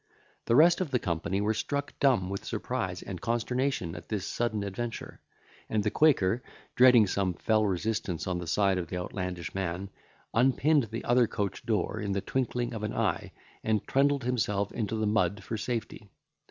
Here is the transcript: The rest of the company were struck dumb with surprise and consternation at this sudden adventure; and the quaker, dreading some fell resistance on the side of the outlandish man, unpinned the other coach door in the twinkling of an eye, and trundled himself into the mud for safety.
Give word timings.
The 0.45 0.55
rest 0.55 0.81
of 0.81 0.89
the 0.89 0.97
company 0.97 1.41
were 1.41 1.53
struck 1.53 1.93
dumb 1.99 2.31
with 2.31 2.43
surprise 2.43 3.03
and 3.03 3.21
consternation 3.21 3.93
at 3.93 4.09
this 4.09 4.25
sudden 4.25 4.63
adventure; 4.63 5.21
and 5.69 5.83
the 5.83 5.91
quaker, 5.91 6.41
dreading 6.75 7.05
some 7.05 7.35
fell 7.35 7.67
resistance 7.67 8.25
on 8.25 8.39
the 8.39 8.47
side 8.47 8.79
of 8.79 8.87
the 8.87 8.97
outlandish 8.97 9.53
man, 9.53 9.91
unpinned 10.33 10.85
the 10.85 11.03
other 11.03 11.27
coach 11.27 11.63
door 11.67 11.99
in 11.99 12.13
the 12.13 12.19
twinkling 12.21 12.73
of 12.73 12.81
an 12.81 12.95
eye, 12.95 13.31
and 13.63 13.85
trundled 13.87 14.23
himself 14.23 14.71
into 14.71 14.95
the 14.95 15.05
mud 15.05 15.43
for 15.43 15.55
safety. 15.55 16.09